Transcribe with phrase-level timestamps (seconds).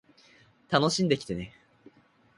[0.67, 1.53] 楽しんできてね